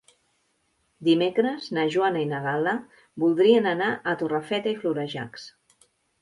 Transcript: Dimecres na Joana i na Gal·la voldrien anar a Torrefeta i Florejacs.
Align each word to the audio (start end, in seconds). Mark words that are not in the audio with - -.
Dimecres 1.09 1.67
na 1.77 1.83
Joana 1.95 2.23
i 2.23 2.29
na 2.31 2.39
Gal·la 2.45 2.73
voldrien 3.25 3.69
anar 3.73 3.91
a 4.13 4.17
Torrefeta 4.23 4.75
i 4.75 4.75
Florejacs. 4.81 5.47